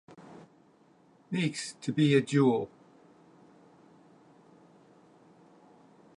Meeks 1.29 1.73
to 1.73 1.93
be 1.93 2.15
a 2.15 2.21
"jewel". 2.21 2.67